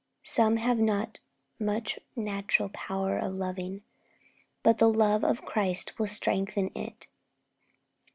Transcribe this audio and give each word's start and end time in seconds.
Some 0.23 0.57
have 0.57 0.79
not 0.79 1.19
much 1.59 1.99
natural 2.15 2.69
power 2.69 3.19
of 3.19 3.35
loving, 3.35 3.83
but 4.63 4.79
the 4.79 4.91
love 4.91 5.23
of 5.23 5.45
Christ 5.45 5.99
will 5.99 6.07
strengthen 6.07 6.71
it. 6.75 7.05